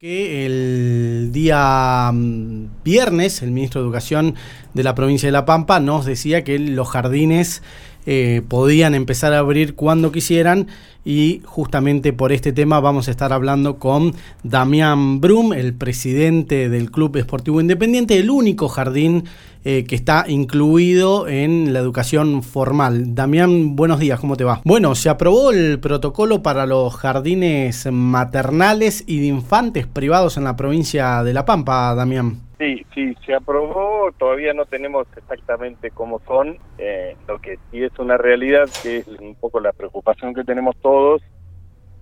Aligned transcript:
que 0.00 0.46
el 0.46 1.28
día 1.30 2.10
mm, 2.10 2.82
viernes 2.82 3.42
el 3.42 3.50
ministro 3.50 3.82
de 3.82 3.86
Educación 3.86 4.34
de 4.72 4.82
la 4.82 4.94
provincia 4.94 5.26
de 5.26 5.32
La 5.32 5.44
Pampa 5.44 5.78
nos 5.78 6.06
decía 6.06 6.42
que 6.42 6.58
los 6.58 6.88
jardines 6.88 7.62
eh, 8.06 8.42
podían 8.46 8.94
empezar 8.94 9.32
a 9.32 9.38
abrir 9.38 9.74
cuando 9.74 10.12
quisieran 10.12 10.68
y 11.04 11.40
justamente 11.44 12.12
por 12.12 12.32
este 12.32 12.52
tema 12.52 12.80
vamos 12.80 13.08
a 13.08 13.10
estar 13.10 13.32
hablando 13.32 13.78
con 13.78 14.14
Damián 14.42 15.20
Brum, 15.20 15.52
el 15.52 15.74
presidente 15.74 16.68
del 16.68 16.90
Club 16.90 17.16
Esportivo 17.16 17.60
Independiente, 17.60 18.18
el 18.18 18.30
único 18.30 18.68
jardín 18.68 19.24
eh, 19.64 19.84
que 19.86 19.94
está 19.94 20.24
incluido 20.28 21.28
en 21.28 21.72
la 21.72 21.80
educación 21.80 22.42
formal. 22.42 23.14
Damián, 23.14 23.76
buenos 23.76 24.00
días, 24.00 24.18
¿cómo 24.18 24.36
te 24.36 24.44
va? 24.44 24.62
Bueno, 24.64 24.94
se 24.94 25.10
aprobó 25.10 25.50
el 25.50 25.78
protocolo 25.80 26.42
para 26.42 26.64
los 26.66 26.94
jardines 26.94 27.86
maternales 27.90 29.04
y 29.06 29.20
de 29.20 29.26
infantes 29.26 29.86
privados 29.86 30.36
en 30.36 30.44
la 30.44 30.56
provincia 30.56 31.22
de 31.22 31.34
La 31.34 31.44
Pampa, 31.44 31.94
Damián. 31.94 32.38
Sí, 32.58 32.79
sí, 33.00 33.16
se 33.24 33.34
aprobó, 33.34 34.10
todavía 34.18 34.52
no 34.52 34.66
tenemos 34.66 35.06
exactamente 35.16 35.90
cómo 35.90 36.20
son, 36.26 36.58
eh, 36.78 37.16
lo 37.26 37.40
que 37.40 37.58
sí 37.70 37.82
es 37.82 37.98
una 37.98 38.16
realidad, 38.16 38.68
que 38.82 38.98
es 38.98 39.08
un 39.08 39.34
poco 39.34 39.60
la 39.60 39.72
preocupación 39.72 40.34
que 40.34 40.44
tenemos 40.44 40.76
todos, 40.80 41.22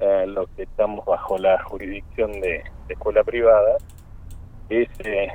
eh, 0.00 0.24
los 0.26 0.48
que 0.50 0.64
estamos 0.64 1.04
bajo 1.04 1.38
la 1.38 1.62
jurisdicción 1.64 2.32
de, 2.40 2.62
escuela 2.88 3.22
privada, 3.22 3.76
es 4.70 4.88
eh, 5.04 5.28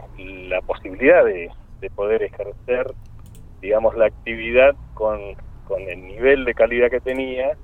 la 0.47 0.61
posibilidad 0.61 1.23
de, 1.25 1.51
poder 1.95 2.23
ejercer, 2.23 2.93
digamos, 3.59 3.93
la 3.97 4.05
actividad 4.05 4.73
con, 4.93 5.19
con 5.67 5.81
el 5.81 6.01
nivel 6.01 6.45
de 6.45 6.53
calidad 6.53 6.89
que 6.89 7.01
tenía 7.01 7.57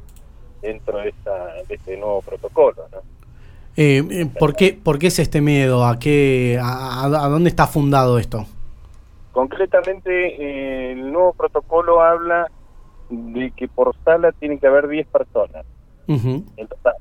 dentro 0.62 0.98
de, 0.98 1.10
esta, 1.10 1.54
de 1.70 1.76
este 1.76 1.96
nuevo 1.96 2.22
protocolo, 2.22 2.90
¿no? 2.92 3.19
Eh, 3.82 4.04
eh, 4.12 4.26
¿por, 4.38 4.58
qué, 4.58 4.74
¿Por 4.74 5.00
qué 5.00 5.08
es 5.08 5.20
este 5.20 5.40
miedo? 5.40 5.86
¿A, 5.86 6.00
qué, 6.00 6.60
a, 6.62 7.08
dónde 7.30 7.50
está 7.50 7.66
fundado 7.66 8.20
esto? 8.20 8.46
Concretamente, 9.32 10.10
eh, 10.12 10.92
el 10.92 11.14
nuevo 11.14 11.32
protocolo 11.32 12.02
habla 12.02 12.52
de 13.10 13.52
que 13.52 13.70
por 13.70 13.96
sala 14.04 14.34
tiene 14.34 14.60
que 14.60 14.68
haber 14.68 14.90
10 14.90 15.08
personas 15.08 15.66
en 16.08 16.68
total. 16.68 16.96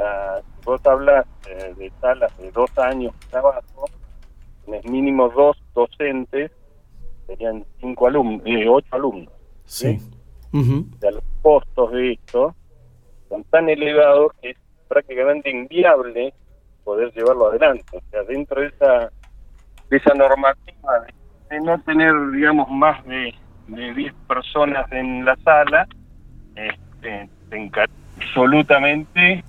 Ah, 0.00 0.38
vos 0.64 0.80
hablas 0.84 1.26
de 1.76 1.90
salas 2.00 2.38
de 2.38 2.52
dos 2.52 2.70
años 2.78 3.12
de 3.18 3.26
trabajo, 3.26 3.86
es 4.72 4.84
mínimo 4.88 5.30
dos 5.30 5.60
docentes, 5.74 6.52
serían 7.26 7.64
cinco 7.80 8.06
alumnos, 8.06 8.42
ocho 8.68 8.94
alumnos. 8.94 9.32
Sí. 9.64 9.98
los 10.52 11.24
costos 11.42 11.90
de 11.90 12.12
esto 12.12 12.54
son 13.28 13.42
tan 13.44 13.68
elevados 13.68 14.30
que 14.40 14.54
prácticamente 14.92 15.50
inviable 15.50 16.34
poder 16.84 17.12
llevarlo 17.14 17.48
adelante. 17.48 17.84
O 17.96 18.02
sea, 18.10 18.22
dentro 18.24 18.60
de 18.60 18.66
esa, 18.66 19.10
de 19.88 19.96
esa 19.96 20.14
normativa 20.14 21.00
de, 21.48 21.60
no 21.60 21.80
tener, 21.82 22.12
digamos, 22.32 22.68
más 22.70 23.02
de, 23.06 23.34
de 23.68 23.94
10 23.94 24.14
personas 24.28 24.90
en 24.92 25.24
la 25.24 25.36
sala, 25.36 25.86
este, 26.56 27.28
absolutamente 28.16 29.44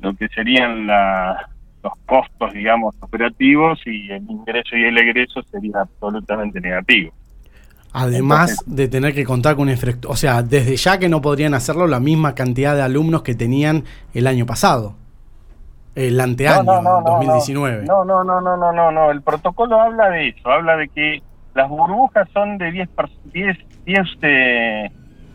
lo 0.00 0.14
que 0.14 0.28
serían 0.28 0.86
la, 0.86 1.48
los 1.82 1.92
costos, 2.06 2.52
digamos, 2.52 2.94
operativos 3.00 3.80
y 3.84 4.10
el 4.10 4.28
ingreso 4.28 4.76
y 4.76 4.84
el 4.84 4.98
egreso 4.98 5.42
sería 5.42 5.80
absolutamente 5.80 6.60
negativo. 6.60 7.12
Además 7.92 8.62
de 8.66 8.86
tener 8.88 9.14
que 9.14 9.24
contar 9.24 9.56
con 9.56 9.64
un 9.64 9.70
efecto, 9.70 10.08
o 10.10 10.16
sea, 10.16 10.42
desde 10.42 10.76
ya 10.76 10.98
que 10.98 11.08
no 11.08 11.22
podrían 11.22 11.54
hacerlo 11.54 11.86
la 11.86 12.00
misma 12.00 12.34
cantidad 12.34 12.74
de 12.74 12.82
alumnos 12.82 13.22
que 13.22 13.34
tenían 13.34 13.84
el 14.12 14.26
año 14.26 14.44
pasado, 14.44 14.94
el 15.94 16.20
anteaño, 16.20 16.64
no, 16.64 16.82
no, 16.82 17.00
no, 17.00 17.10
2019. 17.18 17.86
No, 17.86 18.04
no, 18.04 18.22
no, 18.22 18.40
no, 18.40 18.56
no, 18.56 18.72
no, 18.72 18.92
no, 18.92 19.10
el 19.10 19.22
protocolo 19.22 19.80
habla 19.80 20.10
de 20.10 20.28
eso, 20.28 20.50
habla 20.50 20.76
de 20.76 20.88
que 20.88 21.22
las 21.54 21.68
burbujas 21.68 22.28
son 22.32 22.58
de 22.58 22.70
10, 22.70 22.88
10, 23.32 23.58
10 23.84 24.06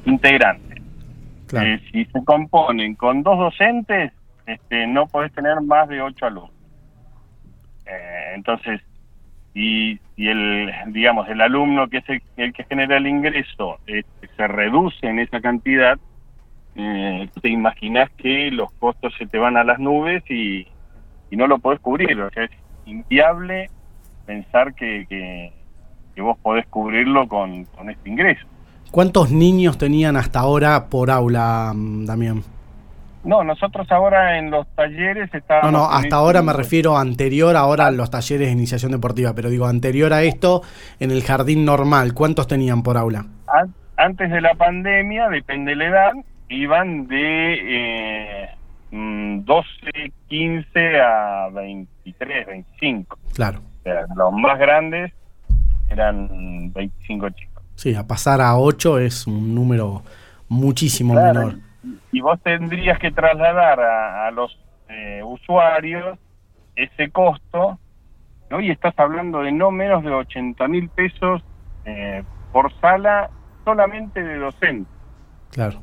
integrantes. 0.05 0.81
Eh, 1.53 1.79
si 1.91 2.05
se 2.05 2.23
componen 2.23 2.95
con 2.95 3.21
dos 3.21 3.37
docentes, 3.37 4.11
este, 4.45 4.87
no 4.87 5.05
podés 5.07 5.31
tener 5.33 5.59
más 5.61 5.87
de 5.87 6.01
8 6.01 6.25
alumnos. 6.25 6.51
Eh, 7.85 8.33
entonces, 8.35 8.81
y, 9.53 9.99
y 10.15 10.27
el 10.27 10.71
digamos 10.87 11.27
el 11.29 11.41
alumno 11.41 11.87
que 11.89 11.97
es 11.97 12.09
el, 12.37 12.53
que 12.53 12.63
genera 12.63 12.97
el 12.97 13.07
ingreso 13.07 13.77
este, 13.85 14.27
se 14.35 14.47
reduce 14.47 15.07
en 15.07 15.19
esa 15.19 15.41
cantidad 15.41 15.99
eh, 16.75 17.29
te 17.41 17.49
imaginas 17.49 18.09
que 18.17 18.49
los 18.51 18.71
costos 18.73 19.13
se 19.17 19.27
te 19.27 19.37
van 19.37 19.57
a 19.57 19.63
las 19.63 19.79
nubes 19.79 20.23
y, 20.29 20.67
y 21.29 21.35
no 21.35 21.47
lo 21.47 21.59
podés 21.59 21.79
cubrir 21.81 22.19
o 22.19 22.29
sea 22.31 22.45
es 22.45 22.51
inviable 22.85 23.69
pensar 24.25 24.73
que, 24.73 25.05
que, 25.07 26.21
vos 26.21 26.37
podés 26.39 26.65
cubrirlo 26.67 27.27
con, 27.27 27.65
con 27.65 27.89
este 27.89 28.09
ingreso 28.09 28.47
¿Cuántos 28.91 29.31
niños 29.31 29.79
tenían 29.79 30.15
hasta 30.15 30.41
ahora 30.41 30.87
por 30.87 31.09
aula, 31.09 31.73
mm, 31.73 32.05
Damián? 32.05 32.43
No, 33.23 33.43
nosotros 33.43 33.89
ahora 33.89 34.37
en 34.37 34.51
los 34.51 34.67
talleres 34.75 35.33
estábamos... 35.33 35.71
No, 35.71 35.77
no, 35.79 35.85
hasta 35.85 36.17
ahora 36.17 36.41
me 36.41 36.51
refiero 36.51 36.97
anterior 36.97 37.55
ahora 37.55 37.87
a 37.87 37.91
los 37.91 38.11
talleres 38.11 38.47
de 38.47 38.53
iniciación 38.53 38.91
deportiva, 38.91 39.33
pero 39.33 39.49
digo 39.49 39.65
anterior 39.65 40.11
a 40.11 40.23
esto, 40.23 40.61
en 40.99 41.11
el 41.11 41.23
jardín 41.23 41.63
normal, 41.63 42.13
¿cuántos 42.13 42.47
tenían 42.47 42.83
por 42.83 42.97
aula? 42.97 43.25
Antes 43.95 44.29
de 44.29 44.41
la 44.41 44.55
pandemia, 44.55 45.29
depende 45.29 45.71
de 45.71 45.75
la 45.77 45.85
edad, 45.87 46.11
iban 46.49 47.07
de 47.07 47.53
eh, 47.61 48.49
12, 48.91 49.67
mm, 49.95 50.27
15 50.27 51.01
a 51.01 51.49
23, 51.53 52.47
25. 52.47 53.17
Claro. 53.33 53.59
O 53.59 53.83
sea, 53.83 54.05
los 54.15 54.33
más 54.33 54.59
grandes 54.59 55.13
eran 55.89 56.73
25 56.73 57.29
chicos. 57.29 57.63
Sí, 57.75 57.95
a 57.95 58.05
pasar 58.05 58.41
a 58.41 58.57
8 58.57 58.99
es 58.99 59.27
un 59.27 59.55
número 59.55 60.03
muchísimo 60.49 61.13
menor 61.13 61.55
y 62.11 62.21
vos 62.21 62.41
tendrías 62.41 62.97
que 62.99 63.11
trasladar 63.11 63.79
a, 63.79 64.31
los 64.31 64.57
eh, 64.89 65.21
usuarios 65.23 66.17
ese 66.75 67.09
costo, 67.11 67.77
hoy 68.51 68.71
estás 68.71 68.97
hablando 68.97 69.41
de 69.41 69.51
no 69.51 69.71
menos 69.71 70.03
de 70.03 70.11
80 70.11 70.67
mil 70.67 70.89
pesos 70.89 71.43
eh, 71.85 72.23
por 72.51 72.73
sala 72.79 73.29
solamente 73.65 74.23
de 74.23 74.37
docente. 74.37 74.89
Claro. 75.51 75.81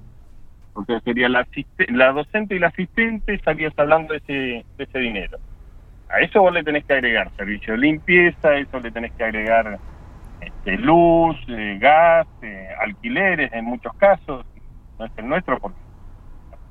Porque 0.73 1.01
sería 1.01 1.29
la, 1.29 1.47
la 1.89 2.13
docente 2.13 2.55
y 2.55 2.59
la 2.59 2.69
asistente 2.69 3.35
estarías 3.35 3.73
hablando 3.77 4.15
de 4.15 4.19
ese, 4.19 4.67
de 4.77 4.85
ese 4.85 4.99
dinero. 4.99 5.39
A 6.09 6.21
eso 6.21 6.41
vos 6.41 6.53
le 6.53 6.65
tenés 6.65 6.85
que 6.85 6.95
agregar 6.95 7.31
servicio 7.37 7.75
de 7.75 7.79
limpieza, 7.79 8.49
a 8.49 8.59
eso 8.59 8.81
le 8.81 8.91
tenés 8.91 9.13
que 9.13 9.25
agregar 9.25 9.79
este, 10.41 10.77
luz, 10.79 11.37
eh, 11.49 11.79
gas, 11.81 12.27
alquileres 12.81 13.53
en 13.53 13.65
muchos 13.65 13.93
casos, 13.95 14.45
no 14.99 15.05
es 15.05 15.13
el 15.17 15.29
nuestro 15.29 15.59
porque 15.59 15.90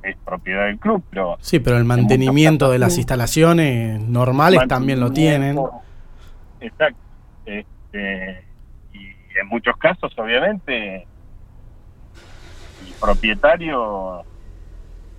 es 0.04 0.16
propiedad 0.18 0.66
del 0.68 0.80
club, 0.80 1.04
pero... 1.10 1.38
Sí, 1.42 1.60
pero 1.60 1.78
el 1.78 1.86
mantenimiento 1.86 2.72
de 2.72 2.80
las 2.80 2.98
instalaciones 2.98 4.00
normales 4.02 4.62
también 4.68 5.00
lo 5.00 5.12
tienen. 5.12 5.60
Exacto. 6.60 7.00
Este, 7.46 8.44
y 8.94 9.08
en 9.40 9.48
muchos 9.48 9.76
casos, 9.78 10.14
obviamente, 10.18 11.08
el 12.86 12.94
propietario 13.00 14.24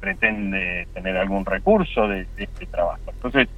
pretende 0.00 0.88
tener 0.94 1.16
algún 1.16 1.44
recurso 1.44 2.08
de, 2.08 2.26
este 2.36 2.66
trabajo. 2.66 3.02
Entonces, 3.08 3.48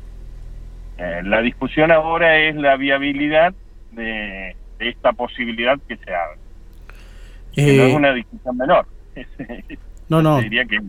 eh, 0.98 1.22
la 1.24 1.40
discusión 1.40 1.92
ahora 1.92 2.38
es 2.38 2.56
la 2.56 2.76
viabilidad 2.76 3.54
de, 3.92 4.56
esta 4.80 5.12
posibilidad 5.12 5.78
que 5.86 5.96
se 5.96 6.12
abre. 6.12 6.38
no 7.56 7.62
es 7.62 7.92
eh, 7.92 7.94
una 7.94 8.12
discusión 8.12 8.56
menor. 8.56 8.86
no, 10.08 10.20
no. 10.20 10.40
Diría 10.40 10.64
que 10.64 10.80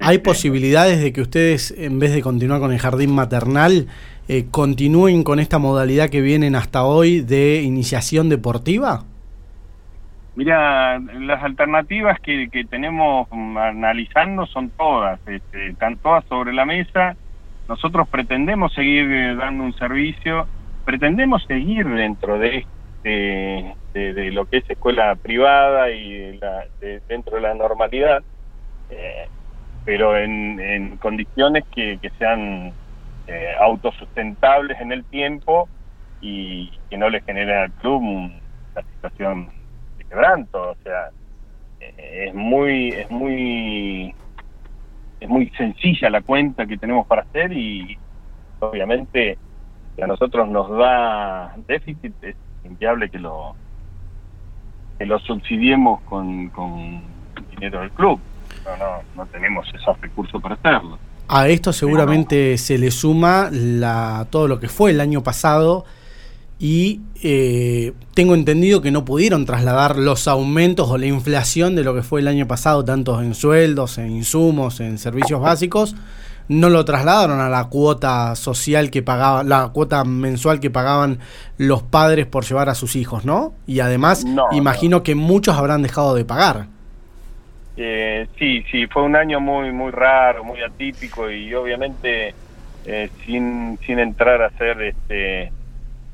¿Hay 0.00 0.18
posibilidades 0.18 1.00
de 1.00 1.12
que 1.14 1.22
ustedes, 1.22 1.74
en 1.78 1.98
vez 1.98 2.12
de 2.12 2.20
continuar 2.20 2.60
con 2.60 2.72
el 2.72 2.78
jardín 2.78 3.14
maternal, 3.14 3.86
eh, 4.28 4.44
continúen 4.50 5.24
con 5.24 5.40
esta 5.40 5.58
modalidad 5.58 6.10
que 6.10 6.20
vienen 6.20 6.54
hasta 6.54 6.84
hoy 6.84 7.22
de 7.22 7.62
iniciación 7.62 8.28
deportiva? 8.28 9.04
Mira, 10.36 10.98
las 10.98 11.42
alternativas 11.42 12.20
que, 12.20 12.48
tenemos 12.68 13.28
analizando 13.32 14.46
son 14.46 14.70
todas, 14.70 15.20
este, 15.26 15.68
están 15.68 15.96
todas 15.96 16.24
sobre 16.26 16.52
la 16.52 16.66
mesa. 16.66 17.16
Nosotros 17.66 18.06
pretendemos 18.08 18.74
seguir 18.74 19.10
eh, 19.10 19.34
dando 19.36 19.64
un 19.64 19.72
servicio, 19.74 20.46
pretendemos 20.84 21.44
seguir 21.44 21.86
dentro 21.86 22.38
de, 22.38 22.66
de, 23.02 24.30
lo 24.32 24.44
que 24.46 24.58
es 24.58 24.70
escuela 24.70 25.14
privada 25.16 25.90
y 25.90 26.38
dentro 27.08 27.36
de 27.36 27.40
la 27.40 27.54
normalidad. 27.54 28.22
Eh, 28.90 29.28
pero 29.84 30.16
en, 30.16 30.96
condiciones 30.98 31.64
que, 31.74 31.98
sean 32.18 32.72
eh, 33.26 33.52
autosustentables 33.60 34.80
en 34.80 34.92
el 34.92 35.04
tiempo 35.04 35.68
y 36.20 36.70
que 36.88 36.96
no 36.96 37.10
le 37.10 37.20
generen 37.22 37.56
al 37.56 37.72
club 37.72 38.02
una 38.02 38.82
situación 38.94 39.48
de 39.98 40.04
quebranto. 40.04 40.70
O 40.70 40.76
sea, 40.84 41.10
eh, 41.80 42.26
es 42.28 42.34
muy, 42.34 42.90
es 42.90 43.10
muy 43.10 44.14
es 45.22 45.28
muy 45.28 45.48
sencilla 45.50 46.10
la 46.10 46.20
cuenta 46.20 46.66
que 46.66 46.76
tenemos 46.76 47.06
para 47.06 47.22
hacer 47.22 47.52
y 47.52 47.96
obviamente 48.58 49.38
si 49.94 50.02
a 50.02 50.06
nosotros 50.08 50.48
nos 50.48 50.68
da 50.70 51.54
déficit 51.68 52.12
es 52.22 52.34
inviable 52.64 53.08
que 53.08 53.20
lo 53.20 53.54
que 54.98 55.06
lo 55.06 55.20
subsidiemos 55.20 56.00
con, 56.02 56.48
con 56.50 57.02
dinero 57.50 57.80
del 57.80 57.92
club. 57.92 58.20
No, 58.64 58.76
no, 58.76 59.02
no 59.16 59.26
tenemos 59.26 59.66
esos 59.74 60.00
recursos 60.00 60.40
para 60.40 60.54
hacerlo. 60.54 60.98
A 61.28 61.48
esto 61.48 61.72
seguramente 61.72 62.58
se 62.58 62.78
le 62.78 62.90
suma 62.90 63.48
la, 63.50 64.26
todo 64.30 64.48
lo 64.48 64.60
que 64.60 64.68
fue 64.68 64.90
el 64.90 65.00
año 65.00 65.22
pasado 65.22 65.84
y 66.58 67.00
eh, 67.22 67.92
tengo 68.14 68.34
entendido 68.34 68.82
que 68.82 68.90
no 68.90 69.04
pudieron 69.04 69.46
trasladar 69.46 69.98
los 69.98 70.28
aumentos 70.28 70.88
o 70.90 70.98
la 70.98 71.06
inflación 71.06 71.74
de 71.74 71.82
lo 71.82 71.94
que 71.94 72.02
fue 72.02 72.20
el 72.20 72.28
año 72.28 72.46
pasado, 72.46 72.84
tanto 72.84 73.20
en 73.20 73.34
sueldos, 73.34 73.98
en 73.98 74.10
insumos, 74.10 74.78
en 74.80 74.98
servicios 74.98 75.40
básicos, 75.40 75.96
no 76.46 76.68
lo 76.68 76.84
trasladaron 76.84 77.40
a 77.40 77.48
la 77.48 77.64
cuota 77.64 78.36
social 78.36 78.90
que 78.90 79.02
pagaba, 79.02 79.42
la 79.42 79.68
cuota 79.68 80.04
mensual 80.04 80.60
que 80.60 80.70
pagaban 80.70 81.18
los 81.56 81.82
padres 81.82 82.26
por 82.26 82.44
llevar 82.44 82.68
a 82.68 82.74
sus 82.74 82.94
hijos, 82.94 83.24
¿no? 83.24 83.54
Y 83.66 83.80
además, 83.80 84.24
imagino 84.52 85.02
que 85.02 85.14
muchos 85.14 85.56
habrán 85.56 85.82
dejado 85.82 86.14
de 86.14 86.24
pagar. 86.24 86.68
Eh, 87.76 88.26
sí, 88.38 88.64
sí, 88.70 88.86
fue 88.86 89.02
un 89.02 89.16
año 89.16 89.40
muy 89.40 89.72
muy 89.72 89.90
raro, 89.90 90.44
muy 90.44 90.60
atípico 90.62 91.30
y 91.30 91.54
obviamente 91.54 92.34
eh, 92.84 93.10
sin, 93.24 93.78
sin 93.86 93.98
entrar 93.98 94.42
a 94.42 94.46
hacer 94.46 94.82
este 94.82 95.52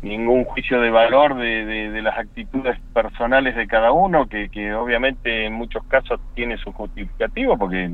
ningún 0.02 0.44
juicio 0.44 0.80
de 0.80 0.90
valor 0.90 1.36
de, 1.36 1.90
de, 1.90 2.02
las 2.02 2.16
actitudes 2.16 2.78
personales 2.94 3.56
de 3.56 3.66
cada 3.66 3.90
uno, 3.90 4.28
que, 4.28 4.48
que 4.48 4.72
obviamente 4.72 5.46
en 5.46 5.54
muchos 5.54 5.82
casos 5.88 6.20
tiene 6.34 6.56
su 6.58 6.72
justificativo 6.72 7.58
porque 7.58 7.90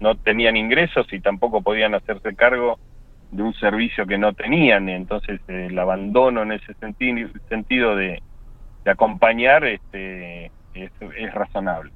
no 0.00 0.14
tenían 0.16 0.56
ingresos 0.56 1.06
y 1.12 1.20
tampoco 1.20 1.60
podían 1.60 1.94
hacerse 1.94 2.34
cargo 2.34 2.78
de 3.30 3.42
un 3.42 3.52
servicio 3.54 4.06
que 4.06 4.16
no 4.16 4.32
tenían, 4.32 4.88
entonces 4.88 5.40
el 5.48 5.78
abandono 5.78 6.42
en 6.42 6.52
ese 6.52 6.72
sentido, 6.74 7.28
sentido 7.48 7.96
de, 7.96 8.22
acompañar 8.86 9.64
este, 9.64 10.46
es, 10.74 10.90
es 11.16 11.34
razonable. 11.34 11.92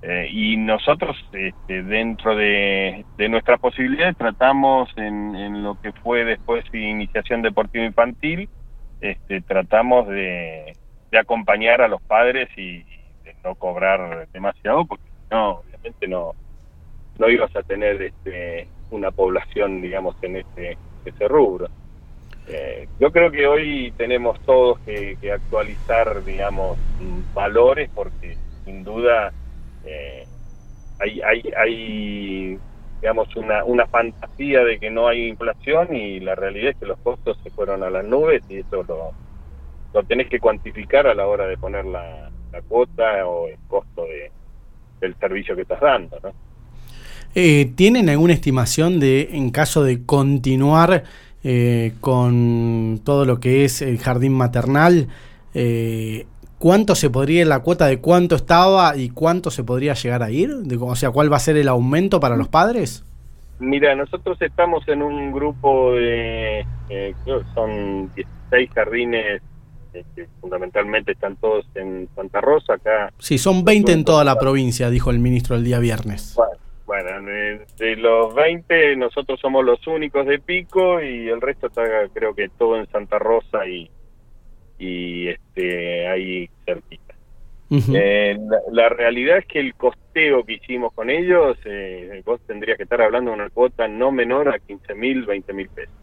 Eh, 0.00 0.28
y 0.30 0.56
nosotros, 0.56 1.16
este, 1.32 1.82
dentro 1.82 2.36
de, 2.36 3.04
nuestras 3.28 3.58
posibilidades, 3.58 4.16
tratamos 4.16 4.88
en, 4.96 5.34
en, 5.34 5.62
lo 5.64 5.80
que 5.80 5.92
fue 5.92 6.24
después 6.24 6.64
iniciación 6.72 7.42
deportiva 7.42 7.84
infantil, 7.84 8.48
este, 9.00 9.40
tratamos 9.40 10.06
de, 10.08 10.76
de 11.10 11.18
acompañar 11.18 11.82
a 11.82 11.88
los 11.88 12.00
padres 12.02 12.48
y, 12.56 12.78
de 13.24 13.34
no 13.44 13.56
cobrar 13.56 14.28
demasiado, 14.32 14.84
porque 14.84 15.04
no, 15.30 15.50
obviamente 15.58 16.06
no, 16.06 16.32
no 17.18 17.28
ibas 17.28 17.54
a 17.56 17.62
tener 17.62 18.00
este, 18.00 18.68
una 18.90 19.10
población, 19.10 19.82
digamos, 19.82 20.16
en 20.22 20.36
ese, 20.36 20.78
ese 21.04 21.28
rubro. 21.28 21.68
Eh, 22.46 22.88
yo 23.00 23.10
creo 23.10 23.30
que 23.30 23.46
hoy 23.46 23.92
tenemos 23.96 24.40
todos 24.42 24.78
que, 24.80 25.18
que 25.20 25.32
actualizar, 25.32 26.24
digamos, 26.24 26.78
valores, 27.34 27.90
porque 27.94 28.36
sin 28.64 28.84
duda 28.84 29.32
eh, 29.84 30.26
hay, 31.00 31.20
hay, 31.20 31.42
hay 31.56 32.58
digamos, 33.00 33.34
una, 33.36 33.64
una 33.64 33.86
fantasía 33.86 34.64
de 34.64 34.78
que 34.78 34.90
no 34.90 35.08
hay 35.08 35.28
inflación 35.28 35.94
y 35.94 36.20
la 36.20 36.34
realidad 36.34 36.70
es 36.70 36.76
que 36.76 36.86
los 36.86 36.98
costos 36.98 37.38
se 37.42 37.50
fueron 37.50 37.82
a 37.82 37.90
las 37.90 38.04
nubes 38.04 38.42
y 38.48 38.58
eso 38.58 38.82
lo, 38.82 39.12
lo 39.94 40.02
tenés 40.04 40.28
que 40.28 40.40
cuantificar 40.40 41.06
a 41.06 41.14
la 41.14 41.26
hora 41.26 41.46
de 41.46 41.56
poner 41.56 41.84
la, 41.84 42.30
la 42.52 42.62
cuota 42.62 43.26
o 43.26 43.48
el 43.48 43.58
costo 43.68 44.02
de, 44.04 44.30
del 45.00 45.14
servicio 45.16 45.54
que 45.54 45.62
estás 45.62 45.80
dando, 45.80 46.18
¿no? 46.22 46.32
Eh, 47.34 47.72
¿Tienen 47.76 48.08
alguna 48.08 48.32
estimación 48.32 48.98
de, 48.98 49.28
en 49.32 49.50
caso 49.50 49.84
de 49.84 50.04
continuar 50.04 51.04
eh, 51.44 51.92
con 52.00 53.00
todo 53.04 53.24
lo 53.24 53.38
que 53.38 53.64
es 53.64 53.82
el 53.82 53.98
jardín 53.98 54.32
maternal, 54.32 55.08
eh, 55.54 56.26
¿Cuánto 56.58 56.96
se 56.96 57.08
podría, 57.08 57.44
la 57.44 57.60
cuota 57.60 57.86
de 57.86 58.00
cuánto 58.00 58.34
estaba 58.34 58.96
y 58.96 59.10
cuánto 59.10 59.50
se 59.50 59.62
podría 59.62 59.94
llegar 59.94 60.24
a 60.24 60.30
ir? 60.30 60.50
o 60.80 60.96
sea, 60.96 61.10
¿cuál 61.10 61.32
va 61.32 61.36
a 61.36 61.40
ser 61.40 61.56
el 61.56 61.68
aumento 61.68 62.18
para 62.18 62.36
los 62.36 62.48
padres? 62.48 63.04
Mira, 63.60 63.94
nosotros 63.94 64.40
estamos 64.42 64.86
en 64.88 65.02
un 65.02 65.30
grupo 65.32 65.92
de, 65.92 66.66
eh, 66.88 67.14
creo 67.24 67.40
que 67.40 67.46
son 67.54 68.12
16 68.14 68.70
jardines, 68.72 69.42
eh, 69.94 70.04
que 70.16 70.26
fundamentalmente 70.40 71.12
están 71.12 71.36
todos 71.36 71.64
en 71.76 72.08
Santa 72.16 72.40
Rosa, 72.40 72.74
acá. 72.74 73.12
Sí, 73.18 73.38
son 73.38 73.64
20 73.64 73.92
en 73.92 74.04
toda 74.04 74.24
la 74.24 74.36
provincia, 74.36 74.90
dijo 74.90 75.10
el 75.10 75.20
ministro 75.20 75.54
el 75.54 75.64
día 75.64 75.78
viernes. 75.78 76.36
Bueno, 76.86 77.22
de, 77.22 77.66
de, 77.78 77.96
los 77.96 78.34
20 78.34 78.96
nosotros 78.96 79.38
somos 79.40 79.64
los 79.64 79.86
únicos 79.86 80.26
de 80.26 80.38
Pico 80.38 81.02
y 81.02 81.28
el 81.28 81.40
resto 81.40 81.66
está 81.66 81.82
creo 82.14 82.34
que 82.34 82.48
todo 82.48 82.78
en 82.78 82.90
Santa 82.90 83.18
Rosa 83.18 83.66
y, 83.66 83.90
y 84.78 85.28
este 85.28 86.06
ahí 86.08 86.48
cerquita. 86.64 87.14
eh, 87.70 88.38
la, 88.40 88.58
la, 88.72 88.88
realidad 88.88 89.38
es 89.38 89.46
que 89.46 89.60
el 89.60 89.74
costeo 89.74 90.44
que 90.44 90.54
hicimos 90.54 90.92
con 90.94 91.10
ellos, 91.10 91.58
eh, 91.64 92.22
vos 92.24 92.40
tendrías 92.46 92.76
que 92.76 92.84
estar 92.84 93.02
hablando 93.02 93.30
de 93.30 93.36
una 93.36 93.50
cuota 93.50 93.86
no 93.88 94.10
menor 94.10 94.48
a 94.48 94.58
15 94.58 94.94
mil, 94.94 95.26
20 95.26 95.52
mil 95.52 95.68
pesos. 95.68 95.94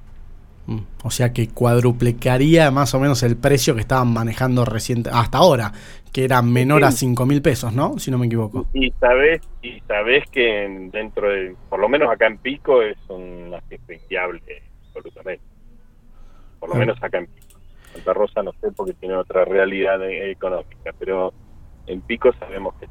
Mm, 0.67 0.79
o 1.03 1.11
sea 1.11 1.31
que 1.31 1.49
cuadruplicaría 1.49 2.71
más 2.71 2.93
o 2.95 2.99
menos 2.99 3.21
el 3.23 3.37
precio 3.37 3.75
que 3.75 3.81
estaban 3.81 4.11
manejando 4.11 4.65
reciente, 4.65 5.09
hasta 5.13 5.37
ahora, 5.37 5.71
que 6.11 6.23
era 6.23 6.41
menor 6.41 6.81
sí. 6.81 6.87
a 6.87 6.91
5 6.91 7.25
mil 7.25 7.41
pesos, 7.41 7.73
¿no? 7.73 7.99
Si 7.99 8.09
no 8.09 8.17
me 8.17 8.25
equivoco. 8.27 8.67
Y 8.73 8.91
sabes, 8.99 9.41
y 9.61 9.79
sabes 9.87 10.23
que 10.31 10.89
dentro 10.91 11.29
de, 11.29 11.55
por 11.69 11.79
lo 11.79 11.89
menos 11.89 12.09
acá 12.09 12.27
en 12.27 12.37
Pico, 12.37 12.81
es 12.81 12.97
una 13.09 13.61
cifra 13.69 13.95
inviable, 13.95 14.63
absolutamente. 14.87 15.43
Por 16.59 16.69
lo 16.69 16.75
ah. 16.75 16.79
menos 16.79 16.97
acá 17.01 17.19
en 17.19 17.27
Pico. 17.27 17.44
Santa 17.95 18.13
Rosa 18.13 18.43
no 18.43 18.51
sé 18.59 18.71
porque 18.75 18.93
tiene 18.93 19.15
otra 19.15 19.45
realidad 19.45 19.99
económica, 20.09 20.93
pero 20.99 21.33
en 21.87 22.01
Pico 22.01 22.33
sabemos 22.33 22.75
que 22.75 22.87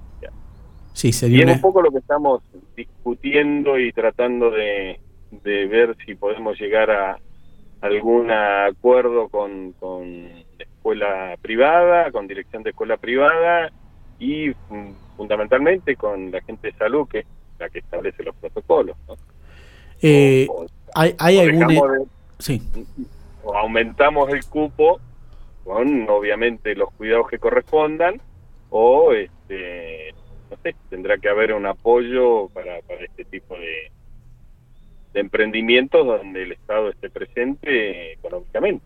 sí. 0.94 1.12
sería 1.12 1.38
y 1.38 1.42
es 1.42 1.56
un 1.56 1.60
poco 1.60 1.82
lo 1.82 1.90
que 1.90 1.98
estamos 1.98 2.42
discutiendo 2.76 3.78
y 3.78 3.92
tratando 3.92 4.50
de, 4.50 4.98
de 5.30 5.66
ver 5.66 5.96
si 6.04 6.14
podemos 6.14 6.58
llegar 6.58 6.90
a 6.90 7.18
algún 7.80 8.30
acuerdo 8.30 9.28
con, 9.28 9.72
con 9.72 10.06
escuela 10.58 11.36
privada, 11.42 12.10
con 12.10 12.26
dirección 12.26 12.62
de 12.62 12.70
escuela 12.70 12.96
privada 12.96 13.70
y 14.18 14.48
mm, 14.48 15.16
fundamentalmente 15.16 15.96
con 15.96 16.30
la 16.30 16.40
gente 16.42 16.68
de 16.68 16.78
salud 16.78 17.06
que 17.08 17.20
es 17.20 17.26
la 17.58 17.68
que 17.68 17.80
establece 17.80 18.22
los 18.22 18.34
protocolos. 18.36 18.96
¿no? 19.06 19.16
Eh, 20.00 20.46
o, 20.48 20.62
o, 20.62 20.66
¿Hay, 20.94 21.14
hay 21.18 21.38
algún... 21.40 21.66
De, 21.66 22.06
sí 22.38 22.62
o 23.44 23.54
aumentamos 23.56 24.30
el 24.30 24.44
cupo 24.44 25.00
con 25.64 26.08
obviamente 26.08 26.74
los 26.74 26.90
cuidados 26.92 27.28
que 27.28 27.38
correspondan 27.38 28.20
o 28.70 29.12
este 29.12 30.14
no 30.50 30.56
sé 30.62 30.74
tendrá 30.90 31.18
que 31.18 31.28
haber 31.28 31.52
un 31.52 31.66
apoyo 31.66 32.48
para, 32.48 32.78
este 33.00 33.24
tipo 33.24 33.54
de, 33.56 33.90
de 35.12 35.20
emprendimientos 35.20 36.06
donde 36.06 36.42
el 36.42 36.52
Estado 36.52 36.90
esté 36.90 37.10
presente 37.10 38.12
económicamente. 38.12 38.84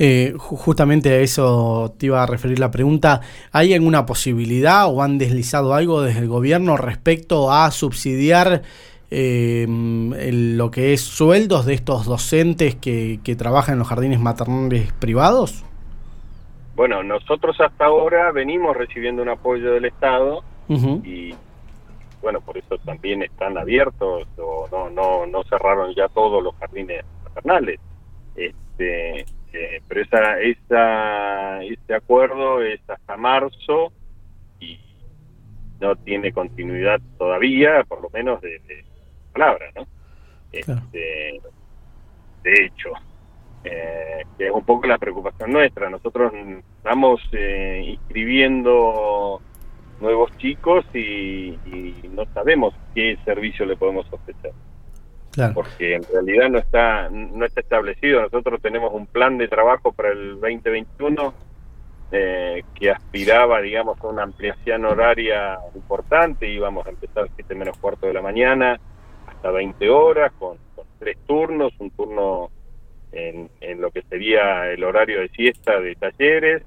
Eh, 0.00 0.34
justamente 0.38 1.10
a 1.10 1.18
eso 1.18 1.92
te 1.98 2.06
iba 2.06 2.22
a 2.22 2.26
referir 2.26 2.60
la 2.60 2.70
pregunta. 2.70 3.20
¿Hay 3.50 3.74
alguna 3.74 4.06
posibilidad 4.06 4.86
o 4.86 5.02
han 5.02 5.18
deslizado 5.18 5.74
algo 5.74 6.02
desde 6.02 6.20
el 6.20 6.28
gobierno 6.28 6.76
respecto 6.76 7.52
a 7.52 7.70
subsidiar 7.72 8.62
eh, 9.10 9.66
lo 9.68 10.70
que 10.70 10.92
es 10.92 11.00
sueldos 11.00 11.64
de 11.66 11.74
estos 11.74 12.04
docentes 12.04 12.74
que, 12.74 13.20
que 13.24 13.36
trabajan 13.36 13.74
en 13.74 13.78
los 13.78 13.88
jardines 13.88 14.20
maternales 14.20 14.92
privados? 14.94 15.64
Bueno, 16.78 17.02
nosotros 17.02 17.60
hasta 17.60 17.86
ahora 17.86 18.30
venimos 18.32 18.76
recibiendo 18.76 19.22
un 19.22 19.30
apoyo 19.30 19.72
del 19.72 19.86
Estado 19.86 20.44
uh 20.68 20.74
-huh. 20.76 21.04
y 21.04 21.34
bueno, 22.22 22.40
por 22.40 22.56
eso 22.56 22.78
también 22.78 23.22
están 23.22 23.58
abiertos 23.58 24.28
o 24.36 24.68
no 24.70 24.90
no 24.90 25.26
no 25.26 25.42
cerraron 25.44 25.94
ya 25.94 26.08
todos 26.08 26.42
los 26.42 26.54
jardines 26.56 27.04
maternales. 27.24 27.80
Este, 28.36 29.20
eh, 29.52 29.82
pero 29.88 30.02
esa 30.02 30.40
esa 30.40 31.62
ese 31.64 31.94
acuerdo 31.94 32.62
es 32.62 32.80
hasta 32.88 33.16
marzo 33.16 33.92
y 34.60 34.78
no 35.80 35.96
tiene 35.96 36.32
continuidad 36.32 37.00
todavía, 37.18 37.82
por 37.88 38.02
lo 38.02 38.10
menos 38.10 38.40
de, 38.40 38.60
de 38.68 38.84
palabra, 39.38 39.66
¿no? 39.76 39.86
Claro. 40.50 40.82
Este, 40.82 41.40
de 42.42 42.64
hecho, 42.64 42.90
eh, 43.64 44.22
que 44.36 44.46
es 44.46 44.52
un 44.52 44.64
poco 44.64 44.86
la 44.86 44.98
preocupación 44.98 45.52
nuestra. 45.52 45.90
Nosotros 45.90 46.32
estamos 46.78 47.20
eh, 47.32 47.82
inscribiendo 47.84 49.40
nuevos 50.00 50.36
chicos 50.38 50.84
y, 50.94 51.58
y, 51.66 52.10
no 52.12 52.24
sabemos 52.32 52.74
qué 52.94 53.18
servicio 53.24 53.66
le 53.66 53.76
podemos 53.76 54.06
ofrecer. 54.10 54.52
Claro. 55.32 55.54
Porque 55.54 55.94
en 55.94 56.02
realidad 56.04 56.48
no 56.48 56.58
está 56.58 57.10
no 57.10 57.44
está 57.44 57.60
establecido. 57.60 58.22
Nosotros 58.22 58.60
tenemos 58.62 58.92
un 58.92 59.06
plan 59.06 59.38
de 59.38 59.48
trabajo 59.48 59.92
para 59.92 60.10
el 60.10 60.40
2021 60.40 61.34
eh, 62.10 62.62
que 62.74 62.90
aspiraba, 62.90 63.60
digamos, 63.60 64.00
a 64.00 64.06
una 64.06 64.22
ampliación 64.22 64.84
horaria 64.84 65.58
importante. 65.74 66.48
Íbamos 66.48 66.86
a 66.86 66.90
empezar 66.90 67.24
a 67.24 67.34
7 67.36 67.54
menos 67.54 67.76
cuarto 67.78 68.06
de 68.06 68.14
la 68.14 68.22
mañana 68.22 68.80
hasta 69.38 69.52
20 69.52 69.88
horas, 69.88 70.32
con, 70.36 70.58
tres 70.98 71.16
turnos, 71.26 71.72
un 71.78 71.90
turno 71.90 72.50
en, 73.12 73.48
lo 73.80 73.92
que 73.92 74.02
sería 74.02 74.68
el 74.72 74.82
horario 74.82 75.20
de 75.20 75.28
siesta 75.28 75.78
de 75.78 75.94
talleres, 75.94 76.64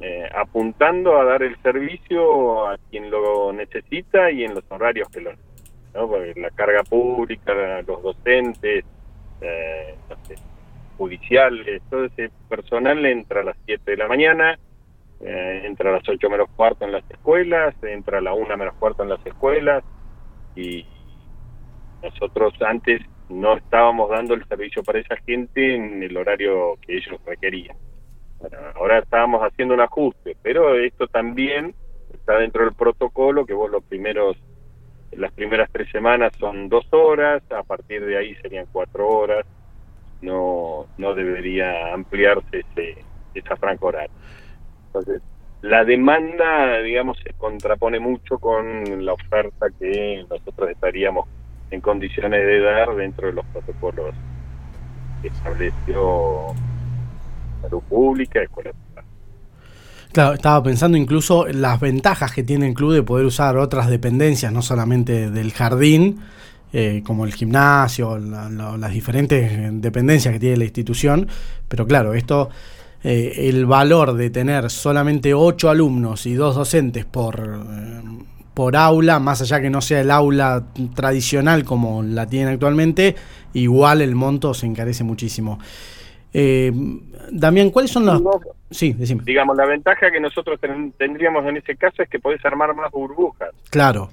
eh, 0.00 0.28
apuntando 0.32 1.18
a 1.18 1.24
dar 1.24 1.42
el 1.42 1.60
servicio 1.60 2.68
a 2.68 2.78
quien 2.88 3.10
lo 3.10 3.52
necesita 3.52 4.30
y 4.30 4.44
en 4.44 4.54
los 4.54 4.62
horarios 4.68 5.08
que 5.08 5.20
lo 5.20 5.32
necesita, 5.32 6.40
la 6.40 6.50
carga 6.50 6.84
pública, 6.84 7.82
los 7.82 8.00
docentes, 8.00 8.84
eh, 9.40 9.96
judiciales, 10.96 11.82
todo 11.90 12.04
ese 12.04 12.30
personal 12.48 13.04
entra 13.04 13.40
a 13.40 13.44
las 13.44 13.56
7 13.66 13.90
de 13.90 13.96
la 13.96 14.06
mañana, 14.06 14.56
eh, 15.20 15.62
entra 15.64 15.90
a 15.90 15.94
las 15.94 16.08
8 16.08 16.30
menos 16.30 16.48
cuarto 16.54 16.84
en 16.84 16.92
las 16.92 17.08
escuelas, 17.10 17.74
entra 17.82 18.18
a 18.18 18.20
la 18.20 18.34
1 18.34 18.56
menos 18.56 18.74
cuarto 18.74 19.02
en 19.02 19.08
las 19.08 19.26
escuelas 19.26 19.82
y 20.54 20.86
nosotros 22.02 22.54
antes 22.60 23.02
no 23.28 23.56
estábamos 23.56 24.10
dando 24.10 24.34
el 24.34 24.46
servicio 24.46 24.82
para 24.82 25.00
esa 25.00 25.16
gente 25.16 25.74
en 25.74 26.02
el 26.02 26.16
horario 26.16 26.76
que 26.80 26.96
ellos 26.96 27.20
requerían. 27.26 27.76
ahora 28.74 28.98
estábamos 28.98 29.42
haciendo 29.42 29.74
un 29.74 29.80
ajuste, 29.80 30.36
pero 30.42 30.78
esto 30.78 31.06
también 31.08 31.74
está 32.12 32.38
dentro 32.38 32.64
del 32.64 32.74
protocolo 32.74 33.44
que 33.44 33.54
vos 33.54 33.70
los 33.70 33.82
primeros 33.84 34.36
las 35.12 35.32
primeras 35.32 35.70
tres 35.72 35.90
semanas 35.90 36.32
son 36.38 36.68
dos 36.68 36.86
horas, 36.92 37.42
a 37.50 37.62
partir 37.62 38.04
de 38.04 38.18
ahí 38.18 38.34
serían 38.36 38.66
cuatro 38.70 39.08
horas, 39.08 39.46
no, 40.20 40.86
no 40.98 41.14
debería 41.14 41.94
ampliarse 41.94 42.64
ese, 42.70 42.98
esa 43.34 43.56
franja 43.56 43.86
horaria. 43.86 44.10
Entonces, 44.86 45.22
la 45.62 45.84
demanda, 45.84 46.78
digamos, 46.80 47.18
se 47.24 47.32
contrapone 47.34 47.98
mucho 47.98 48.38
con 48.38 49.04
la 49.04 49.14
oferta 49.14 49.66
que 49.78 50.24
nosotros 50.28 50.70
estaríamos 50.70 51.26
en 51.70 51.80
condiciones 51.80 52.44
de 52.44 52.60
dar 52.60 52.94
dentro 52.94 53.26
de 53.26 53.34
los 53.34 53.46
protocolos 53.46 54.14
que 55.22 55.28
estableció 55.28 56.54
salud 57.62 57.82
pública, 57.88 58.42
escuela 58.42 58.72
Claro, 60.12 60.34
estaba 60.34 60.62
pensando 60.62 60.96
incluso 60.96 61.46
en 61.46 61.60
las 61.60 61.78
ventajas 61.80 62.32
que 62.32 62.42
tiene 62.42 62.68
el 62.68 62.74
club 62.74 62.94
de 62.94 63.02
poder 63.02 63.26
usar 63.26 63.58
otras 63.58 63.88
dependencias, 63.88 64.50
no 64.52 64.62
solamente 64.62 65.30
del 65.30 65.52
jardín, 65.52 66.20
eh, 66.72 67.02
como 67.04 67.24
el 67.24 67.34
gimnasio, 67.34 68.18
las 68.18 68.92
diferentes 68.92 69.80
dependencias 69.80 70.32
que 70.32 70.40
tiene 70.40 70.56
la 70.56 70.64
institución, 70.64 71.28
pero 71.68 71.86
claro, 71.86 72.14
esto, 72.14 72.48
eh, 73.04 73.48
el 73.48 73.66
valor 73.66 74.14
de 74.14 74.30
tener 74.30 74.70
solamente 74.70 75.34
ocho 75.34 75.68
alumnos 75.70 76.26
y 76.26 76.34
dos 76.34 76.56
docentes 76.56 77.04
por, 77.04 77.38
eh, 77.38 78.02
por 78.58 78.74
aula, 78.74 79.20
más 79.20 79.40
allá 79.40 79.60
que 79.60 79.70
no 79.70 79.80
sea 79.80 80.00
el 80.00 80.10
aula 80.10 80.64
tradicional 80.92 81.62
como 81.62 82.02
la 82.02 82.26
tienen 82.26 82.54
actualmente, 82.54 83.14
igual 83.52 84.00
el 84.02 84.16
monto 84.16 84.52
se 84.52 84.66
encarece 84.66 85.04
muchísimo. 85.04 85.60
Eh, 86.34 86.72
Damián, 87.30 87.70
¿cuáles 87.70 87.92
son 87.92 88.06
las...? 88.06 88.20
Sí, 88.68 88.94
decime. 88.94 89.22
Digamos, 89.24 89.56
la 89.56 89.64
ventaja 89.64 90.10
que 90.10 90.18
nosotros 90.18 90.58
tendríamos 90.96 91.46
en 91.46 91.58
ese 91.58 91.76
caso 91.76 92.02
es 92.02 92.08
que 92.08 92.18
podés 92.18 92.44
armar 92.44 92.74
más 92.74 92.90
burbujas. 92.90 93.50
Claro, 93.70 94.10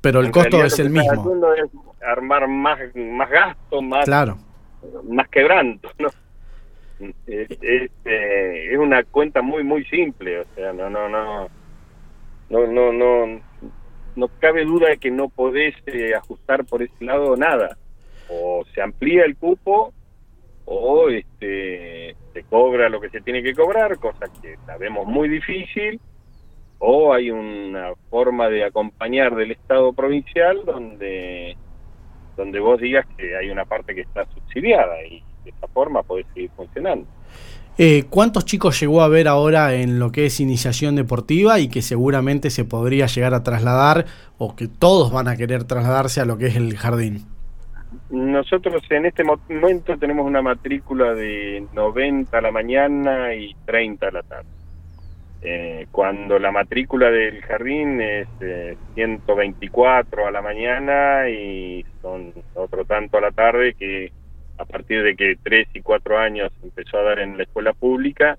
pero, 0.00 0.20
el 0.20 0.30
costo 0.30 0.64
es 0.64 0.78
el 0.78 0.90
mismo. 0.90 1.32
Es 1.56 1.68
armar 2.00 2.46
más, 2.46 2.78
más 2.94 3.28
gasto, 3.28 3.82
más, 3.82 4.04
claro. 4.04 4.38
más 5.10 5.28
quebranto, 5.30 5.90
¿no? 5.98 6.10
Es, 7.26 7.50
eh, 7.60 7.90
es, 8.70 8.78
una 8.78 9.02
cuenta 9.02 9.42
muy, 9.42 9.64
muy 9.64 9.84
simple, 9.86 10.42
o 10.42 10.44
sea, 10.54 10.72
no, 10.72 10.88
no, 10.88 11.08
no, 11.08 11.48
no, 12.50 12.66
no, 12.68 12.92
no, 12.92 13.40
no 14.16 14.28
cabe 14.40 14.64
duda 14.64 14.88
de 14.88 14.98
que 14.98 15.10
no 15.10 15.28
podés 15.28 15.74
eh, 15.86 16.14
ajustar 16.14 16.64
por 16.64 16.82
ese 16.82 17.04
lado 17.04 17.36
nada. 17.36 17.76
O 18.28 18.64
se 18.74 18.80
amplía 18.80 19.24
el 19.24 19.36
cupo 19.36 19.92
o 20.64 21.08
este 21.10 22.16
se 22.32 22.42
cobra 22.44 22.88
lo 22.88 23.00
que 23.00 23.10
se 23.10 23.20
tiene 23.20 23.42
que 23.42 23.54
cobrar, 23.54 23.98
cosa 23.98 24.26
que 24.40 24.56
la 24.66 24.76
vemos 24.78 25.06
muy 25.06 25.28
difícil, 25.28 26.00
o 26.78 27.12
hay 27.12 27.30
una 27.30 27.92
forma 28.10 28.48
de 28.48 28.64
acompañar 28.64 29.34
del 29.36 29.52
Estado 29.52 29.92
provincial 29.92 30.64
donde 30.64 31.56
donde 32.36 32.58
vos 32.58 32.80
digas 32.80 33.06
que 33.16 33.36
hay 33.36 33.50
una 33.50 33.64
parte 33.64 33.94
que 33.94 34.00
está 34.00 34.24
subsidiada 34.26 35.04
y 35.04 35.22
de 35.44 35.50
esa 35.50 35.68
forma 35.68 36.02
puede 36.02 36.24
seguir 36.34 36.50
funcionando. 36.56 37.06
Eh, 37.76 38.04
¿Cuántos 38.08 38.44
chicos 38.44 38.78
llegó 38.80 39.02
a 39.02 39.08
ver 39.08 39.26
ahora 39.26 39.74
en 39.74 39.98
lo 39.98 40.12
que 40.12 40.26
es 40.26 40.38
iniciación 40.38 40.94
deportiva 40.94 41.58
y 41.58 41.68
que 41.68 41.82
seguramente 41.82 42.50
se 42.50 42.64
podría 42.64 43.06
llegar 43.06 43.34
a 43.34 43.42
trasladar 43.42 44.04
o 44.38 44.54
que 44.54 44.68
todos 44.68 45.12
van 45.12 45.26
a 45.26 45.36
querer 45.36 45.64
trasladarse 45.64 46.20
a 46.20 46.24
lo 46.24 46.38
que 46.38 46.46
es 46.46 46.56
el 46.56 46.76
jardín? 46.76 47.26
Nosotros 48.10 48.82
en 48.90 49.06
este 49.06 49.24
momento 49.24 49.96
tenemos 49.98 50.24
una 50.24 50.40
matrícula 50.40 51.14
de 51.14 51.66
90 51.72 52.38
a 52.38 52.40
la 52.40 52.52
mañana 52.52 53.34
y 53.34 53.56
30 53.66 54.06
a 54.06 54.10
la 54.12 54.22
tarde. 54.22 54.48
Eh, 55.42 55.88
cuando 55.90 56.38
la 56.38 56.52
matrícula 56.52 57.10
del 57.10 57.42
jardín 57.42 58.00
es 58.00 58.28
124 58.94 60.22
eh, 60.22 60.26
a 60.26 60.30
la 60.30 60.40
mañana 60.40 61.28
y 61.28 61.84
son 62.00 62.32
otro 62.54 62.84
tanto 62.84 63.18
a 63.18 63.20
la 63.20 63.30
tarde 63.30 63.74
que 63.74 64.12
a 64.58 64.64
partir 64.64 65.02
de 65.02 65.16
que 65.16 65.36
tres 65.42 65.68
y 65.74 65.80
cuatro 65.80 66.18
años 66.18 66.52
empezó 66.62 66.98
a 66.98 67.02
dar 67.02 67.18
en 67.18 67.36
la 67.36 67.44
escuela 67.44 67.72
pública, 67.72 68.38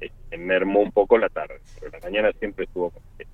este, 0.00 0.38
mermó 0.38 0.80
un 0.80 0.92
poco 0.92 1.18
la 1.18 1.28
tarde, 1.28 1.60
pero 1.80 1.92
la 1.92 2.00
mañana 2.00 2.30
siempre 2.38 2.64
estuvo 2.64 2.90
completa. 2.90 3.30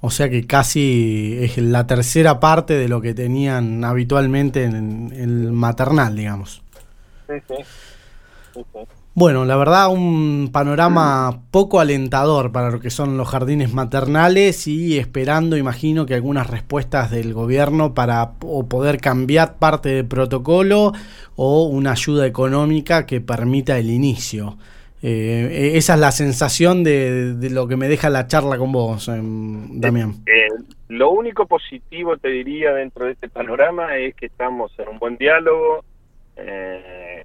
O 0.00 0.10
sea 0.10 0.28
que 0.28 0.46
casi 0.46 1.38
es 1.40 1.58
la 1.58 1.86
tercera 1.86 2.38
parte 2.38 2.74
de 2.74 2.88
lo 2.88 3.00
que 3.00 3.14
tenían 3.14 3.82
habitualmente 3.84 4.64
en 4.64 5.10
el 5.12 5.52
maternal, 5.52 6.14
digamos. 6.14 6.62
Sí, 7.26 7.34
sí. 7.48 8.64
Bueno, 9.18 9.46
la 9.46 9.56
verdad 9.56 9.90
un 9.90 10.50
panorama 10.52 11.40
poco 11.50 11.80
alentador 11.80 12.52
para 12.52 12.70
lo 12.70 12.80
que 12.80 12.90
son 12.90 13.16
los 13.16 13.26
jardines 13.26 13.72
maternales 13.72 14.66
y 14.66 14.98
esperando, 14.98 15.56
imagino, 15.56 16.04
que 16.04 16.12
algunas 16.12 16.50
respuestas 16.50 17.10
del 17.10 17.32
gobierno 17.32 17.94
para 17.94 18.32
poder 18.34 18.98
cambiar 18.98 19.56
parte 19.58 19.88
del 19.88 20.06
protocolo 20.06 20.92
o 21.34 21.64
una 21.64 21.92
ayuda 21.92 22.26
económica 22.26 23.06
que 23.06 23.22
permita 23.22 23.78
el 23.78 23.88
inicio. 23.88 24.58
Eh, 25.02 25.72
esa 25.76 25.94
es 25.94 26.00
la 26.00 26.12
sensación 26.12 26.84
de, 26.84 27.38
lo 27.50 27.68
que 27.68 27.76
me 27.76 27.88
deja 27.88 28.10
la 28.10 28.26
charla 28.26 28.58
con 28.58 28.70
vos, 28.70 29.08
em, 29.08 29.80
Damián. 29.80 30.16
Eh, 30.26 30.48
lo 30.88 31.08
único 31.08 31.46
positivo, 31.46 32.18
te 32.18 32.28
diría, 32.28 32.74
dentro 32.74 33.06
de 33.06 33.12
este 33.12 33.30
panorama 33.30 33.96
es 33.96 34.14
que 34.14 34.26
estamos 34.26 34.78
en 34.78 34.88
un 34.88 34.98
buen 34.98 35.16
diálogo. 35.16 35.86
Eh, 36.36 37.24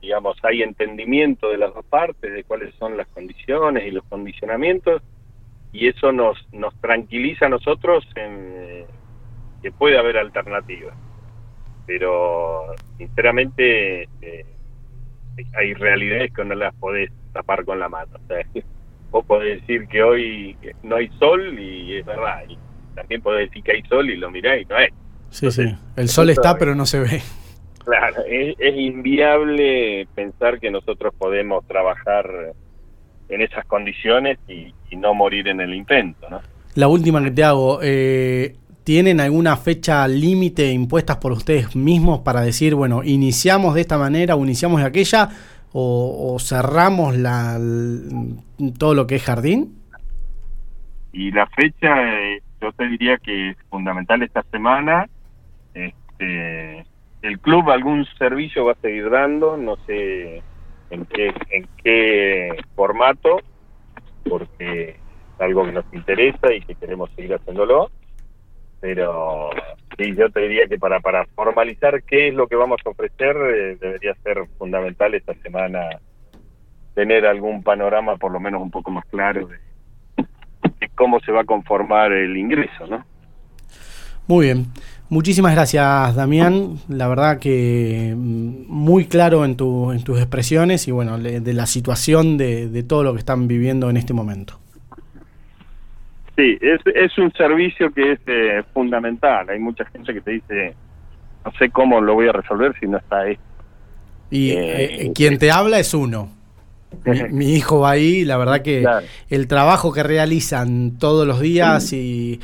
digamos, 0.00 0.36
hay 0.42 0.62
entendimiento 0.62 1.50
de 1.50 1.58
las 1.58 1.74
dos 1.74 1.84
partes 1.84 2.32
de 2.32 2.44
cuáles 2.44 2.74
son 2.76 2.96
las 2.96 3.08
condiciones 3.08 3.86
y 3.86 3.90
los 3.90 4.04
condicionamientos 4.04 5.02
y 5.72 5.88
eso 5.88 6.12
nos, 6.12 6.36
nos 6.52 6.74
tranquiliza 6.80 7.46
a 7.46 7.50
nosotros 7.50 8.04
en 8.14 8.52
eh, 8.54 8.86
que 9.62 9.72
puede 9.72 9.98
haber 9.98 10.16
alternativas. 10.16 10.94
Pero, 11.86 12.74
sinceramente, 12.96 14.08
eh, 14.22 14.46
hay 15.56 15.74
realidades 15.74 16.32
que 16.32 16.44
no 16.44 16.54
las 16.54 16.74
podés 16.74 17.10
tapar 17.32 17.64
con 17.64 17.78
la 17.78 17.88
mano. 17.88 18.10
O 18.14 18.26
sea, 18.26 18.46
vos 19.10 19.24
podés 19.24 19.60
decir 19.60 19.88
que 19.88 20.02
hoy 20.02 20.56
no 20.82 20.96
hay 20.96 21.08
sol 21.18 21.58
y 21.58 21.96
es 21.96 22.06
verdad. 22.06 22.44
Y 22.48 22.58
también 22.94 23.22
podés 23.22 23.48
decir 23.48 23.62
que 23.62 23.72
hay 23.72 23.82
sol 23.82 24.08
y 24.10 24.16
lo 24.16 24.30
mirás 24.30 24.60
y 24.60 24.64
no 24.66 24.76
hay. 24.76 24.88
Sí, 25.30 25.50
sí. 25.50 25.74
El 25.96 26.08
sol 26.08 26.30
está, 26.30 26.56
pero 26.56 26.74
no 26.74 26.86
se 26.86 27.00
ve. 27.00 27.22
Claro, 27.88 28.22
es, 28.28 28.54
inviable 28.76 30.06
pensar 30.14 30.60
que 30.60 30.70
nosotros 30.70 31.14
podemos 31.16 31.66
trabajar 31.66 32.52
en 33.30 33.40
esas 33.40 33.64
condiciones 33.64 34.38
y, 34.46 34.74
no 34.94 35.14
morir 35.14 35.48
en 35.48 35.62
el 35.62 35.72
intento, 35.72 36.28
¿no? 36.28 36.40
La 36.74 36.88
última 36.88 37.22
que 37.22 37.30
te 37.30 37.44
hago, 37.44 37.78
eh, 37.82 38.56
¿tienen 38.84 39.20
alguna 39.20 39.56
fecha 39.56 40.06
límite 40.06 40.70
impuestas 40.70 41.16
por 41.16 41.32
ustedes 41.32 41.74
mismos 41.76 42.20
para 42.20 42.42
decir, 42.42 42.74
bueno, 42.74 43.02
iniciamos 43.04 43.74
de 43.74 43.80
esta 43.80 43.96
manera 43.96 44.36
o 44.36 44.44
iniciamos 44.44 44.82
de 44.82 44.86
aquella 44.86 45.30
o, 45.72 46.36
cerramos 46.40 47.16
la, 47.16 47.58
todo 48.78 48.94
lo 48.94 49.06
que 49.06 49.16
es 49.16 49.22
jardín? 49.22 49.78
Y 51.12 51.30
la 51.30 51.46
fecha, 51.46 51.88
eh, 52.02 52.42
yo 52.60 52.70
te 52.72 52.86
diría 52.86 53.16
que 53.16 53.50
es 53.50 53.56
fundamental 53.70 54.22
esta 54.22 54.42
semana. 54.50 55.08
Este, 55.72 56.84
el 57.22 57.38
club 57.40 57.70
algún 57.70 58.04
servicio 58.18 58.64
va 58.64 58.72
a 58.72 58.80
seguir 58.80 59.10
dando, 59.10 59.56
no 59.56 59.76
sé 59.86 60.42
en 60.90 61.04
qué, 61.06 61.32
en 61.50 61.68
qué 61.82 62.56
formato, 62.74 63.40
porque 64.28 64.90
es 64.90 65.40
algo 65.40 65.64
que 65.64 65.72
nos 65.72 65.84
interesa 65.92 66.52
y 66.52 66.60
que 66.60 66.74
queremos 66.74 67.10
seguir 67.16 67.34
haciéndolo. 67.34 67.90
Pero 68.80 69.50
sí, 69.96 70.14
yo 70.14 70.30
te 70.30 70.40
diría 70.42 70.68
que 70.68 70.78
para, 70.78 71.00
para 71.00 71.26
formalizar 71.34 72.02
qué 72.04 72.28
es 72.28 72.34
lo 72.34 72.46
que 72.46 72.54
vamos 72.54 72.80
a 72.84 72.90
ofrecer, 72.90 73.36
eh, 73.36 73.76
debería 73.80 74.14
ser 74.22 74.46
fundamental 74.56 75.14
esta 75.14 75.34
semana 75.34 75.88
tener 76.94 77.26
algún 77.26 77.62
panorama 77.62 78.16
por 78.16 78.32
lo 78.32 78.40
menos 78.40 78.62
un 78.62 78.70
poco 78.70 78.90
más 78.90 79.04
claro 79.06 79.46
de, 79.46 79.58
de 80.80 80.88
cómo 80.94 81.20
se 81.20 81.32
va 81.32 81.42
a 81.42 81.44
conformar 81.44 82.12
el 82.12 82.36
ingreso, 82.36 82.86
¿no? 82.86 83.04
Muy 84.26 84.46
bien. 84.46 84.66
Muchísimas 85.10 85.54
gracias, 85.54 86.14
Damián. 86.14 86.76
La 86.88 87.08
verdad 87.08 87.38
que 87.38 88.14
mm, 88.14 88.66
muy 88.68 89.06
claro 89.06 89.44
en, 89.44 89.56
tu, 89.56 89.90
en 89.92 90.04
tus 90.04 90.18
expresiones 90.18 90.86
y 90.86 90.90
bueno, 90.90 91.18
de 91.18 91.54
la 91.54 91.66
situación 91.66 92.36
de, 92.36 92.68
de, 92.68 92.82
todo 92.82 93.02
lo 93.02 93.14
que 93.14 93.20
están 93.20 93.48
viviendo 93.48 93.88
en 93.88 93.96
este 93.96 94.12
momento. 94.12 94.58
Sí, 96.38 96.56
es, 96.60 96.80
es 96.94 97.18
un 97.18 97.32
servicio 97.32 97.92
que 97.92 98.12
es 98.12 98.20
eh, 98.28 98.62
fundamental. 98.72 99.50
Hay 99.50 99.58
mucha 99.58 99.84
gente 99.86 100.14
que 100.14 100.20
te 100.20 100.30
dice, 100.30 100.74
no 101.44 101.50
sé 101.58 101.68
cómo 101.68 102.00
lo 102.00 102.14
voy 102.14 102.28
a 102.28 102.32
resolver 102.32 102.78
si 102.78 102.86
no 102.86 102.98
está 102.98 103.22
ahí. 103.22 103.36
Y 104.30 104.50
eh, 104.50 105.02
eh, 105.06 105.12
quien 105.12 105.38
te 105.38 105.50
habla 105.50 105.80
es 105.80 105.92
uno. 105.94 106.30
Mi, 107.32 107.54
hijo 107.56 107.80
va 107.80 107.90
ahí, 107.90 108.24
la 108.24 108.36
verdad 108.36 108.62
que 108.62 108.86
el 109.28 109.48
trabajo 109.48 109.92
que 109.92 110.04
realizan 110.04 110.96
todos 110.96 111.26
los 111.26 111.40
días 111.40 111.92
y 111.92 112.38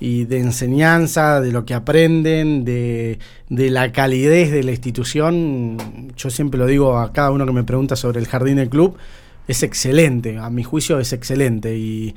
y 0.00 0.24
de 0.24 0.38
enseñanza, 0.38 1.42
de 1.42 1.52
lo 1.52 1.66
que 1.66 1.74
aprenden, 1.74 2.64
de, 2.64 3.18
la 3.50 3.92
calidez 3.92 4.50
de 4.50 4.62
la 4.62 4.70
institución. 4.70 5.76
Yo 6.16 6.30
siempre 6.30 6.58
lo 6.58 6.66
digo 6.66 6.98
a 6.98 7.12
cada 7.12 7.30
uno 7.30 7.44
que 7.44 7.52
me 7.52 7.64
pregunta 7.64 7.94
sobre 7.96 8.18
el 8.18 8.26
jardín 8.26 8.56
del 8.56 8.70
club, 8.70 8.96
es 9.46 9.62
excelente, 9.62 10.38
a 10.38 10.48
mi 10.48 10.62
juicio 10.64 10.98
es 10.98 11.12
excelente 11.12 11.76
y, 11.76 12.14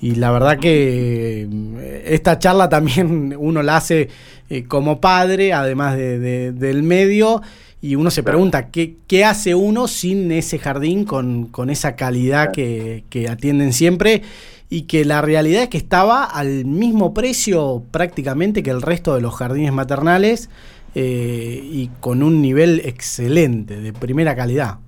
la 0.00 0.30
verdad 0.30 0.58
que 0.58 1.46
eh, 1.48 2.02
esta 2.06 2.38
charla 2.38 2.68
también 2.68 3.34
uno 3.38 3.62
la 3.62 3.76
hace 3.76 4.08
eh, 4.48 4.64
como 4.64 5.00
padre, 5.00 5.52
además 5.52 5.96
de, 5.96 6.52
del 6.52 6.82
medio, 6.82 7.42
y 7.82 7.94
uno 7.96 8.10
se 8.10 8.22
pregunta, 8.22 8.70
¿qué, 8.70 8.96
¿qué, 9.06 9.24
hace 9.24 9.54
uno 9.54 9.88
sin 9.88 10.32
ese 10.32 10.58
jardín 10.58 11.04
con, 11.04 11.46
con 11.46 11.70
esa 11.70 11.96
calidad 11.96 12.50
que, 12.52 13.04
que 13.10 13.28
atienden 13.28 13.72
siempre? 13.72 14.22
Y 14.68 14.86
que 14.86 15.04
la 15.04 15.22
realidad 15.22 15.62
es 15.62 15.68
que 15.68 15.78
estaba 15.78 16.24
al 16.24 16.64
mismo 16.64 17.14
precio 17.14 17.82
prácticamente 17.92 18.62
que 18.62 18.70
el 18.70 18.82
resto 18.82 19.14
de 19.14 19.20
los 19.20 19.36
jardines 19.36 19.72
maternales 19.72 20.50
eh, 20.94 21.60
y 21.62 21.90
con 22.00 22.22
un 22.22 22.40
nivel 22.40 22.80
excelente, 22.84 23.80
de 23.80 23.92
primera 23.92 24.34
calidad. 24.34 24.78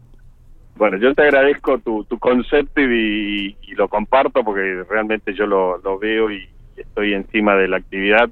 Bueno, 0.77 0.97
yo 0.97 1.15
te 1.15 1.23
agradezco 1.23 1.79
tu, 1.79 2.05
tu 2.05 2.19
concepto 2.19 2.81
y, 2.81 3.57
lo 3.77 3.89
comparto 3.89 4.43
porque 4.43 4.83
realmente 4.91 5.33
yo 5.35 5.47
lo, 5.47 5.79
lo, 5.79 6.01
veo 6.01 6.33
y 6.33 6.49
estoy 6.77 7.15
encima 7.15 7.55
de 7.55 7.69
la 7.69 7.77
actividad 7.77 8.29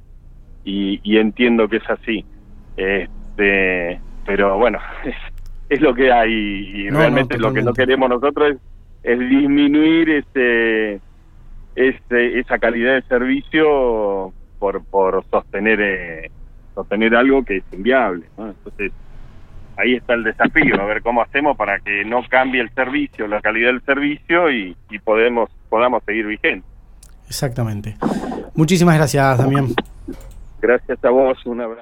y, 0.64 0.98
y 1.04 1.18
entiendo 1.18 1.68
que 1.68 1.76
es 1.76 1.88
así. 1.88 2.24
Este, 2.76 4.00
pero 4.24 4.58
bueno, 4.58 4.80
es, 5.04 5.14
es 5.68 5.80
lo 5.80 5.94
que 5.94 6.10
hay 6.10 6.32
y 6.32 6.90
realmente 6.90 7.38
lo 7.38 7.52
que 7.52 7.62
no 7.62 7.72
queremos 7.72 8.08
nosotros 8.08 8.52
es, 8.52 8.58
es 9.04 9.18
disminuir 9.18 10.10
este 10.10 11.00
este, 11.76 12.40
esa 12.40 12.58
calidad 12.58 12.94
de 12.94 13.02
servicio 13.02 14.32
por, 14.58 14.82
por 14.84 15.24
sostener 15.30 15.80
eh, 15.80 16.30
sostener 16.74 17.14
algo 17.14 17.44
que 17.44 17.58
es 17.58 17.64
inviable. 17.72 18.26
Entonces, 18.36 18.92
ahí 19.76 19.94
está 19.94 20.14
el 20.14 20.24
desafío, 20.24 20.80
a 20.80 20.84
ver 20.86 21.02
cómo 21.02 21.22
hacemos 21.22 21.56
para 21.56 21.78
que 21.80 22.04
no 22.04 22.22
cambie 22.28 22.60
el 22.60 22.70
servicio, 22.70 23.28
la 23.28 23.40
calidad 23.40 23.68
del 23.68 23.82
servicio 23.82 24.50
y, 24.50 24.76
y 24.90 24.98
podemos 24.98 25.50
podamos 25.68 26.02
seguir 26.04 26.26
vigentes. 26.26 26.70
Exactamente. 27.28 27.96
Muchísimas 28.54 28.96
gracias, 28.96 29.38
Damián. 29.38 29.68
Gracias 30.60 31.04
a 31.04 31.10
vos, 31.10 31.44
un 31.44 31.60
abrazo. 31.60 31.74